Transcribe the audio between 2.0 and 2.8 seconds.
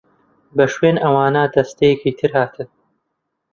تر هاتن.